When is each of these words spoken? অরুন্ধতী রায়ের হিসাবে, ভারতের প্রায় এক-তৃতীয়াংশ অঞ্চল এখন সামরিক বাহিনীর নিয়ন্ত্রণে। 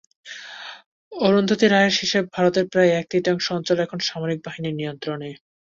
অরুন্ধতী 1.11 1.65
রায়ের 1.67 1.93
হিসাবে, 1.99 2.27
ভারতের 2.35 2.65
প্রায় 2.71 2.91
এক-তৃতীয়াংশ 2.91 3.45
অঞ্চল 3.51 3.77
এখন 3.85 3.99
সামরিক 4.07 4.39
বাহিনীর 4.45 4.75
নিয়ন্ত্রণে। 4.75 5.29